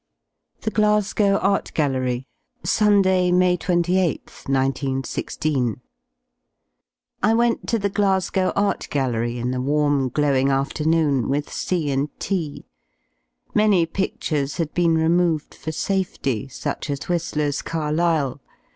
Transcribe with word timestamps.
THE 0.61 0.71
GLASGOW 0.71 1.37
ART 1.43 1.75
GALLERY 1.75 2.25
Sunday, 2.63 3.31
May 3.31 3.55
28th, 3.55 4.47
19 4.49 5.03
16. 5.03 5.79
I 7.21 7.33
went 7.35 7.67
to 7.67 7.77
the 7.77 7.87
Glasgow 7.91 8.51
Art 8.55 8.87
Gallery 8.89 9.37
in 9.37 9.51
the 9.51 9.61
warm 9.61 10.09
glowing 10.09 10.47
fternoon 10.47 11.29
with 11.29 11.53
C 11.53 11.91
and 11.91 12.09
T 12.19 12.65
Many 13.53 13.85
pidlures 13.85 14.57
had 14.57 14.73
been 14.73 14.95
removed 14.97 15.53
for 15.53 15.71
safety, 15.71 16.47
such 16.47 16.89
as 16.89 17.01
Whi^ler's 17.01 17.61
"Carlyle." 17.61 18.41